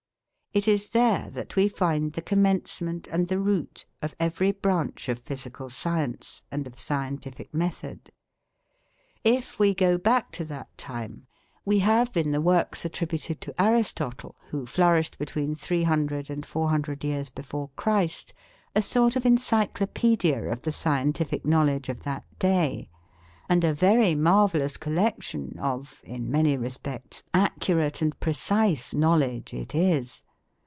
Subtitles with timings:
[0.53, 5.19] It is there that we find the commencement and the root of every branch of
[5.19, 8.11] physical science and of scientific method.
[9.23, 11.25] If we go back to that time
[11.63, 17.29] we have in the works attributed to Aristotle, who flourished between 300 and 400 years
[17.29, 18.33] before Christ,
[18.75, 22.89] a sort of encyclopaedia of the scientific knowledge of that day
[23.47, 30.23] and a very marvellous collection of, in many respects, accurate and precise knowledge it is.